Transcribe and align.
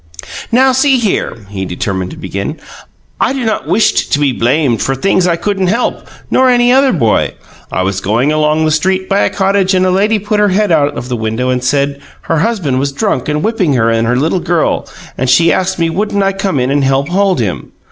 "Now 0.51 0.71
see 0.71 0.97
here," 0.97 1.45
he 1.49 1.63
determined 1.63 2.09
to 2.09 2.17
begin; 2.17 2.57
"I 3.19 3.33
do 3.33 3.45
not 3.45 3.67
wished 3.67 4.11
to 4.13 4.17
be 4.19 4.31
blamed 4.31 4.81
for 4.81 4.95
things 4.95 5.27
I 5.27 5.35
couldn't 5.35 5.67
help, 5.67 6.07
nor 6.31 6.49
any 6.49 6.71
other 6.71 6.91
boy. 6.91 7.35
I 7.71 7.83
was 7.83 8.01
going 8.01 8.31
along 8.31 8.65
the 8.65 8.71
street 8.71 9.07
by 9.07 9.19
a 9.19 9.29
cottage 9.29 9.75
and 9.75 9.85
a 9.85 9.91
lady 9.91 10.17
put 10.17 10.39
her 10.39 10.49
head 10.49 10.71
out 10.71 10.97
of 10.97 11.07
the 11.07 11.15
window 11.15 11.49
and 11.51 11.63
said 11.63 12.01
her 12.21 12.39
husband 12.39 12.79
was 12.79 12.91
drunk 12.91 13.29
and 13.29 13.43
whipping 13.43 13.73
her 13.73 13.91
and 13.91 14.07
her 14.07 14.17
little 14.17 14.39
girl, 14.39 14.87
and 15.19 15.29
she 15.29 15.53
asked 15.53 15.77
me 15.77 15.91
wouldn't 15.91 16.23
I 16.23 16.31
come 16.33 16.59
in 16.59 16.71
and 16.71 16.83
help 16.83 17.09
hold 17.09 17.39
him. 17.39 17.71